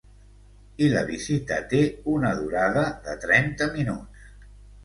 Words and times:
I 0.85 0.87
la 0.93 1.03
visita 1.09 1.59
té 1.75 1.81
una 2.15 2.33
durada 2.39 2.87
de 3.09 3.15
trenta 3.27 3.69
minuts. 3.77 4.27